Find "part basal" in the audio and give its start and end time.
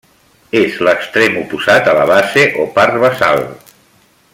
2.79-3.47